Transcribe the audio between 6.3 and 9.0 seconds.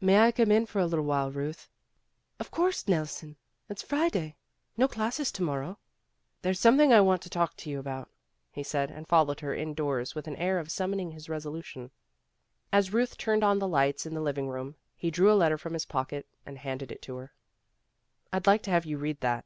"There's something I want to talk to you about," he said,